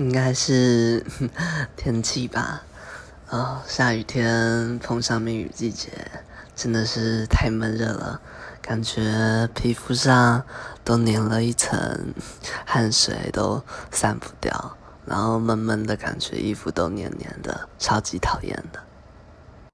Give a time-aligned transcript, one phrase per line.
[0.00, 1.04] 应该是
[1.76, 2.62] 天气吧，
[3.28, 5.90] 啊，下雨天，碰上梅雨季节，
[6.56, 8.18] 真的是太闷热了，
[8.62, 10.42] 感觉皮肤上
[10.82, 12.14] 都粘了一层，
[12.64, 18.82] 汗水都散不掉，然后闷闷的感觉，衣服都黏黏的，超级讨厌的。